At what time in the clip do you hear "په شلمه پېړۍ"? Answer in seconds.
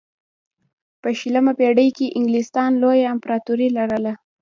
1.01-1.89